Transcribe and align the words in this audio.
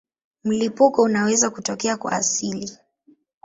Mlipuko 0.43 1.01
unaweza 1.01 1.49
kutokea 1.49 1.97
kwa 1.97 2.11
asili. 2.11 2.71